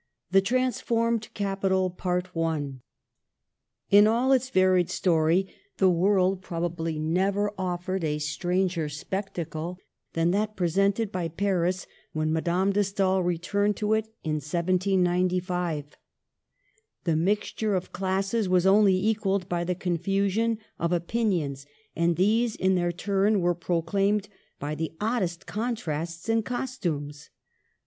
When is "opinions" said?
20.91-21.67